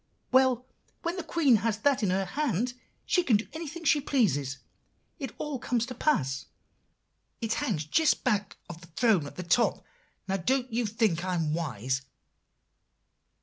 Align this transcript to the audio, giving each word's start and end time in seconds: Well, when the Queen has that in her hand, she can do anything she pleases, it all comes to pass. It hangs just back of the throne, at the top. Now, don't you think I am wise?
Well, 0.31 0.65
when 1.03 1.15
the 1.17 1.23
Queen 1.23 1.57
has 1.57 1.77
that 1.77 2.01
in 2.01 2.09
her 2.09 2.25
hand, 2.25 2.73
she 3.05 3.21
can 3.21 3.37
do 3.37 3.47
anything 3.53 3.83
she 3.83 4.01
pleases, 4.01 4.57
it 5.19 5.31
all 5.37 5.59
comes 5.59 5.85
to 5.85 5.93
pass. 5.93 6.47
It 7.39 7.53
hangs 7.53 7.85
just 7.85 8.23
back 8.23 8.57
of 8.67 8.81
the 8.81 8.87
throne, 8.87 9.27
at 9.27 9.35
the 9.35 9.43
top. 9.43 9.85
Now, 10.27 10.37
don't 10.37 10.73
you 10.73 10.87
think 10.87 11.23
I 11.23 11.35
am 11.35 11.53
wise? 11.53 12.01